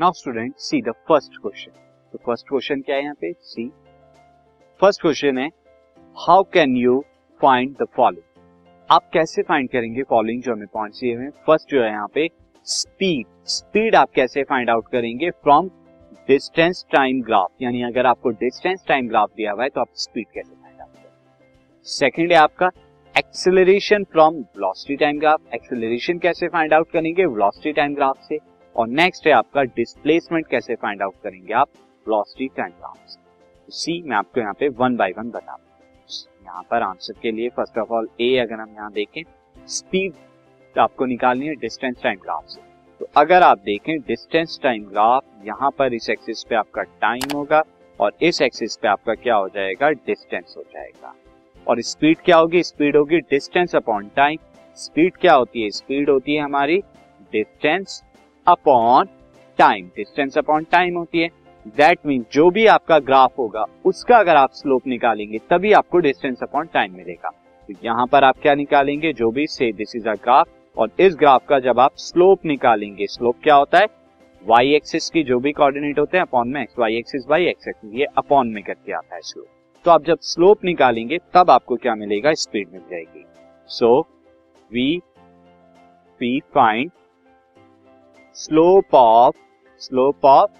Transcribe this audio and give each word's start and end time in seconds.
Now 0.00 0.12
student 0.12 0.52
see 0.58 0.80
the 0.82 0.92
first 1.08 1.36
question 1.42 1.72
तो 2.12 2.18
first 2.26 2.48
question 2.48 2.80
क्या 2.80 2.96
है 2.96 3.02
यहाँ 3.02 3.14
पे? 3.20 3.32
सी 3.32 3.66
फ़र्स्ट 4.80 5.00
क्वेश्चन 5.02 5.38
है 5.38 5.46
how 6.16 6.42
can 6.52 6.76
you 6.76 6.98
find 7.40 7.70
the 7.82 7.86
following 7.96 8.88
आप 8.90 9.08
कैसे 9.12 9.42
फाइंड 9.42 9.68
करेंगे 9.70 10.02
फॉलोइंग 10.10 10.42
जो 10.42 10.52
हमें 10.52 10.66
पॉइंट 10.72 10.94
दिए 10.94 11.14
हुए 11.14 11.28
फ़र्स्ट 11.46 11.70
जो 11.70 11.82
है 11.82 11.88
यहाँ 11.90 12.08
पे 12.14 12.28
स्पीड 12.66 13.26
स्पीड 13.48 13.94
आप 13.96 14.10
कैसे 14.14 14.42
फाइंड 14.42 14.70
आउट 14.70 14.88
करेंगे? 14.92 15.30
फ्रॉम 15.30 15.68
डिस्टेंस 16.28 16.84
टाइम 16.92 17.22
ग्राफ 17.22 17.62
यानी 17.62 17.82
अगर 17.82 18.06
आपको 18.06 18.30
डिस्टेंस 18.42 18.84
टाइम 18.88 19.08
ग्राफ 19.08 19.30
दिया 19.36 19.52
हुआ 19.52 19.62
है 19.62 19.68
तो 19.68 19.80
आप 19.80 19.88
स्पीड 19.94 20.26
कैसे 20.34 20.54
फाइंड 20.54 20.80
आउट 20.80 20.90
करेंगे? 20.90 21.08
सेकेंड 21.86 22.32
है 22.32 22.38
आपका 22.38 22.70
acceleration 23.14 24.04
from 24.12 24.34
velocity 24.34 24.96
time 24.96 25.18
graph 25.18 25.54
acceleration 25.54 26.18
कैसे 26.18 26.48
फाइंड 26.48 26.74
आउट 26.74 26.90
करेंगे? 26.90 27.26
वेलोसिटी 27.26 27.72
टाइम 27.72 27.94
ग्राफ 27.94 28.20
से. 28.28 28.38
और 28.76 28.88
नेक्स्ट 28.88 29.26
है 29.26 29.32
आपका 29.32 29.62
डिस्प्लेसमेंट 29.76 30.46
कैसे 30.46 30.74
फाइंड 30.74 31.02
आउट 31.02 31.14
करेंगे 31.22 31.52
आप? 31.54 31.68
वेलोसिटी 32.06 32.48
से 32.58 33.72
सी 33.72 34.02
मैं 34.02 34.16
आपको 34.16 34.40
यहाँ 34.40 34.54
पे 34.54 34.68
वन 34.78 34.96
बाय 34.96 35.12
वन 35.18 35.30
बता 35.30 35.56
यहाँ 36.44 36.62
पर 36.70 36.82
आंसर 36.82 37.14
के 37.22 37.30
लिए 37.30 37.48
फ़र्स्ट 37.48 37.78
ऑफ़ 37.78 37.92
ऑल 37.92 38.08
ए 38.20 38.36
अगर 38.38 38.60
हम 38.60 38.74
यहाँ 38.74 38.90
देखें 38.92 39.22
स्पीड 39.68 40.78
आपको 40.78 41.06
निकालनी 41.06 41.46
है 41.46 41.54
डिस्टेंस 41.54 42.02
टाइम 42.02 42.18
ग्राफ 42.18 42.44
से। 42.48 42.60
तो 43.00 43.08
अगर 43.16 43.42
आप 43.42 43.58
देखें 43.58 43.98
डिस्टेंस 43.98 44.58
टाइम 44.62 44.84
ग्राफ 44.84 45.24
यहाँ 45.44 45.70
पर 45.70 45.94
इस 45.94 46.08
एक्सिस 46.10 46.44
पे 46.44 46.54
आपका 46.54 46.82
टाइम 46.82 47.34
होगा 47.34 47.62
और 48.00 48.12
इस 48.22 48.40
एक्सिस 48.42 48.76
पे 48.76 48.88
आपका 48.88 49.14
क्या 49.14 49.34
हो 49.34 49.48
जाएगा? 49.48 49.90
डिस्टेंस 49.90 50.54
हो 50.56 50.62
जाएगा। 50.62 51.14
और 51.66 51.80
स्पीड 51.82 52.18
क्या 52.24 52.36
होगी? 52.36 52.62
स्पीड 52.62 52.96
होगी 52.96 53.20
डिस्टेंस 53.20 53.74
अपॉन 53.76 54.10
टाइम 54.16 54.38
स्पीड 54.78 55.16
क्या 55.16 55.34
होती 55.34 55.62
है? 55.62 55.70
स्पीड 55.70 56.10
होती 56.10 56.34
है 56.34 56.42
हमारी 56.42 56.78
distance 57.32 58.02
upon 58.48 59.08
time 59.58 59.86
distance 59.96 60.38
upon 60.38 60.64
time 60.70 60.96
होती 60.96 61.20
है। 61.20 61.28
दैट 61.76 61.98
मीन 62.06 62.24
जो 62.32 62.50
भी 62.50 62.66
आपका 62.66 62.98
ग्राफ 62.98 63.38
होगा, 63.38 63.64
उसका 63.84 64.18
अगर 64.18 64.36
आप 64.36 64.50
स्लोप 64.52 64.86
निकालेंगे, 64.86 65.38
तभी 65.50 65.72
आपको 65.72 65.98
डिस्टेंस 65.98 66.42
अपॉन 66.42 66.68
टाइम 66.74 66.96
मिलेगा। 66.96 67.30
तो 67.68 67.74
यहाँ 67.84 68.06
पर 68.06 68.24
आप 68.24 68.38
क्या 68.42 68.54
निकालेंगे? 68.54 69.12
जो 69.12 69.30
भी 69.30 69.46
से 69.46 69.72
दिस 69.72 69.96
इज़ 69.96 70.08
अ 70.08 70.14
ग्राफ 70.14 70.48
और 70.76 70.90
इस 71.00 71.16
ग्राफ 71.16 71.46
का 71.48 71.58
जब 71.58 71.80
आप 71.80 71.96
स्लोप 71.96 72.44
निकालेंगे 72.46 73.06
स्लोप 73.06 73.36
क्या 73.42 73.54
होता 73.54 73.78
है? 73.78 73.86
वाई 74.42 74.74
एक्सिस 74.74 75.08
की 75.10 75.22
जो 75.22 75.38
भी 75.38 75.52
कोऑर्डिनेट 75.52 75.98
होते 75.98 76.16
हैं 76.16 76.24
अपॉन 76.24 76.48
में 76.48 76.60
X 76.62 76.78
Y 76.78 76.96
axis 76.96 77.24
Y 77.28 77.46
X 77.46 77.68
axis 77.68 77.94
ये 77.94 78.06
अपॉन 78.18 78.48
में 78.48 78.62
करके 78.62 78.92
आता 78.92 79.14
है 79.14 79.20
स्लोप 79.22 79.46
तो 79.84 79.90
आप 79.90 80.04
जब 80.04 80.18
स्लोप 80.20 80.64
निकालेंगे, 80.64 81.18
तब 81.34 81.50
आपको 81.50 81.76
क्या 81.76 81.94
मिलेगा? 81.94 82.32
स्पीड 82.34 82.68
मिल 82.72 82.80
जाएगी। 82.90 83.24
So 83.68 84.00
we 84.70 84.96
we 86.20 86.38
find 86.54 86.90
slope 88.38 88.94
of 88.94 89.36
slope 89.78 90.24
of 90.24 90.50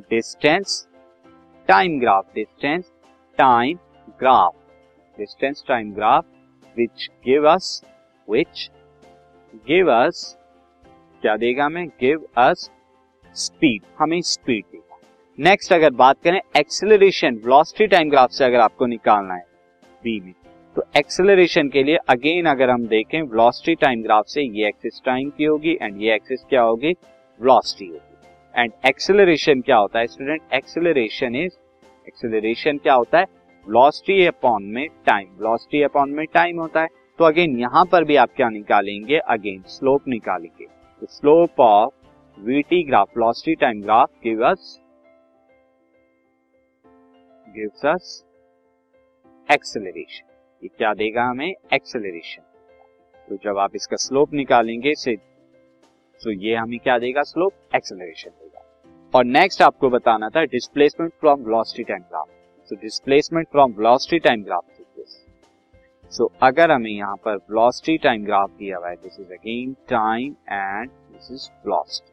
distance 0.00 0.88
time 1.68 2.00
graph 2.00 2.26
distance 2.34 2.92
time 3.38 3.78
graph 4.20 4.54
distance 5.18 5.64
time 5.68 5.92
graph 5.92 6.24
which 6.76 7.08
give 7.24 7.48
us 7.48 7.82
which 8.30 8.70
give 9.54 9.92
us 9.92 10.36
क्या 11.22 11.36
देगा 11.36 11.64
हमें? 11.64 11.88
गिव 11.88 12.28
अस 12.38 12.70
स्पीड 13.34 13.82
हमें 13.98 14.20
स्पीड 14.20 14.64
देगा। 14.72 14.98
नेक्स्ट 15.38 15.72
अगर 15.72 15.90
बात 15.90 16.16
करें 16.24 16.40
एक्सेलरेशन 16.56 17.34
वेलोसिटी 17.34 17.86
टाइम 17.86 18.10
ग्राफ 18.10 18.30
से 18.30 18.44
अगर 18.44 18.60
आपको 18.60 18.86
निकालना 18.86 19.34
है 19.34 19.46
बी 20.04 20.20
में। 20.20 20.34
तो 20.76 20.82
एक्सेलरेशन 20.96 21.68
के 21.68 21.82
लिए 21.82 21.96
अगेन 22.08 22.46
अगर 22.46 22.70
हम 22.70 22.86
देखें 22.86 23.20
वेलोसिटी 23.22 23.74
टाइम 23.74 24.02
ग्राफ 24.02 24.24
से 24.28 24.42
ये 24.42 24.68
एक्सिस 24.68 25.00
टाइम 25.04 25.28
की 25.30 25.44
होगी 25.44 25.76
एंड 25.82 26.00
ये 26.02 26.14
एक्सिस 26.14 26.40
क्या 26.48 26.62
होगी? 26.62 26.90
वेलोसिटी 27.40 27.86
होगी। 27.86 28.60
एंड 28.60 28.72
एक्सेलरेशन 28.86 29.60
क्या 29.60 29.76
होता 29.76 29.98
है 29.98 30.06
स्टूडेंट 30.06 30.40
एक्सेलरेशन 30.54 31.36
इज़ 31.36 31.52
एक्सेलरेशन 32.08 32.78
क्या 32.78 32.94
होता 32.94 33.18
है? 33.18 33.24
वेलोसिटी 33.66 34.26
अपॉन 34.26 34.64
में 34.64 34.86
टाइम 35.06 35.28
वेलोसिटी 35.28 35.82
अपॉन 35.82 36.10
में 36.10 36.24
टाइम 36.34 36.60
होता 36.60 36.82
है। 36.82 36.88
तो 37.18 37.24
अगेन 37.24 37.58
यहाँ 37.58 37.84
पर 37.92 38.04
भी 38.04 38.16
आप 38.16 38.34
क्या 38.36 38.48
निकालेंगे? 38.48 39.18
अगेन 39.18 39.62
स्लोप 39.68 40.08
निकालेंगे। 40.08 40.66
तो 41.02 41.06
slope 41.10 41.60
of 41.60 42.40
VT 42.40 42.82
graph 42.82 43.16
velocity 43.16 43.54
time 43.54 43.82
graph 43.82 44.10
give 44.24 44.46
us 44.50 44.78
gives 47.46 47.86
us 47.86 48.22
acceleration 49.48 50.33
ये 50.64 50.68
क्या 50.78 50.92
देगा 50.94 51.24
हमें? 51.24 51.54
एक्सेलरेशन 51.72 52.42
तो 53.28 53.36
जब 53.44 53.58
आप 53.58 53.76
इसका 53.76 53.96
स्लोप 53.98 54.32
निकालेंगे, 54.34 54.94
से 54.94 55.16
तो 56.20 56.32
ये 56.32 56.54
हमें 56.54 56.78
क्या 56.78 56.98
देगा 56.98 57.22
स्लोप 57.22 57.74
एक्सेलरेशन 57.74 58.30
देगा। 58.30 58.60
और 59.14 59.24
नेक्स्ट 59.24 59.62
आपको 59.62 59.90
बताना 59.90 60.28
था 60.28 60.44
displacement 60.44 61.12
from 61.20 61.40
velocity 61.40 61.84
time 61.84 62.02
graph 62.02 62.28
so 62.70 62.76
displacement 62.76 63.48
from 63.48 63.72
velocity 63.72 64.18
time 64.18 64.42
graph 64.42 64.64
so 66.12 66.30
अगर 66.42 66.70
हमें 66.70 66.90
यहाँ 66.90 67.16
पर 67.16 67.36
वेलोसिटी 67.36 67.96
टाइम 67.98 68.24
ग्राफ 68.24 68.50
दिया 68.50 68.76
हुआ 68.76 68.88
है 68.88 68.94
this 68.94 69.20
is 69.20 69.32
again 69.32 69.72
time 69.88 70.34
and 70.50 70.90
this 70.90 71.30
is 71.32 71.48
velocity 71.66 72.12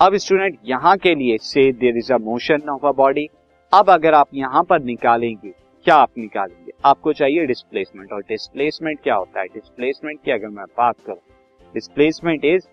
अब 0.00 0.16
स्टूडेंट 0.16 0.58
यहाँ 0.64 0.96
के 0.96 1.14
लिए 1.14 1.36
से 1.38 1.70
there 1.72 1.96
is 1.96 2.12
a 2.12 2.18
motion 2.18 2.68
of 2.68 2.86
a 2.86 2.92
body 2.92 3.28
अब 3.72 3.90
अगर 3.90 4.14
आप 4.14 4.28
यहाँ 4.34 4.62
पर 4.64 4.82
निकालेंगे 4.82 5.52
क्या 5.84 5.94
आप 5.96 6.10
निकालेंगे? 6.18 6.72
आपको 6.84 7.12
चाहिए 7.12 7.46
डिस्प्लेसमेंट 7.46 8.12
और 8.12 8.22
डिस्प्लेसमेंट 8.28 8.98
क्या 9.02 9.14
होता 9.14 9.40
है? 9.40 9.46
डिस्प्लेसमेंट 9.46 10.18
की 10.24 10.30
अगर 10.30 10.48
मैं 10.48 10.64
बात 10.78 10.96
करूँ 11.06 11.18
displacement 11.74 12.44
is 12.44 12.66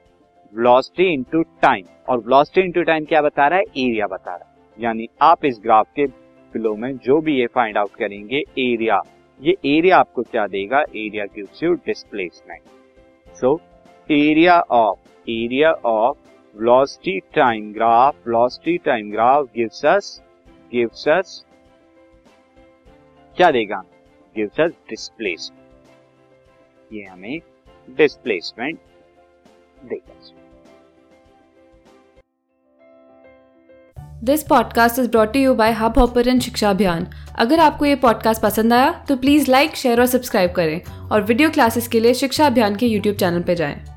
velocity 0.53 1.13
into 1.13 1.41
time 1.61 1.85
और 2.09 2.17
वेलोसिटी 2.17 2.61
इनटू 2.61 2.83
टाइम 2.83 3.05
क्या 3.05 3.21
बता 3.21 3.47
रहा 3.47 3.59
है? 3.59 3.65
एरिया 3.77 4.07
बता 4.07 4.35
रहा 4.35 4.49
है। 4.49 4.83
यानी 4.83 5.07
आप 5.21 5.45
इस 5.45 5.59
ग्राफ 5.63 5.87
के 5.95 6.05
बिलो 6.53 6.75
में 6.75 6.91
जो 6.97 7.19
भी 7.21 7.37
ये 7.39 7.47
फाइंड 7.47 7.77
आउट 7.77 7.95
करेंगे 7.95 8.43
एरिया 8.59 9.01
ये 9.39 9.55
एरिया 9.65 9.97
आपको 9.97 10.21
क्या 10.21 10.45
देगा? 10.47 10.81
Area 10.81 11.25
gives 11.25 11.63
you 11.63 11.73
displacement 11.87 13.35
so 13.35 13.59
area 14.11 14.59
of 14.59 15.29
area 15.29 15.71
of 15.71 16.17
velocity 16.55 17.19
time 17.35 17.73
graph 17.73 18.27
velocity 18.27 18.77
time 18.85 19.11
graph 19.11 19.45
gives 19.55 19.85
us 19.85 20.21
gives 20.71 21.07
us 21.07 21.43
क्या 23.37 23.51
देगा? 23.51 23.83
गिव्स 24.35 24.59
अस 24.59 24.71
डिस्प्लेसमेंट 24.89 26.93
ये 26.93 27.03
हमें 27.03 27.39
डिस्प्लेसमेंट 27.89 28.79
देगा। 29.85 30.13
This 34.23 34.43
podcast 34.43 34.99
is 34.99 35.09
brought 35.09 35.35
you 35.35 35.53
by 35.53 35.71
Hubhopper 35.97 36.39
Shiksha 36.39 36.69
Abhiyan 36.69 37.07
अगर 37.39 37.59
आपको 37.59 37.85
ये 37.85 37.95
podcast 37.95 38.41
पसंद 38.41 38.73
आया 38.73 39.05
तो 39.09 39.17
प्लीज़ 39.17 39.51
लाइक 39.51 39.75
शेयर 39.75 39.99
और 39.99 40.05
सब्सक्राइब 40.05 40.51
करें 40.51 41.09
और 41.09 41.21
वीडियो 41.21 41.49
क्लासेस 41.49 41.87
के 41.87 41.99
लिए 41.99 42.13
शिक्षा 42.13 42.45
अभियान 42.45 42.75
के 42.75 42.85
यूट्यूब 42.85 43.15
चैनल 43.15 43.41
पर 43.41 43.53
जाएँ। 43.53 43.96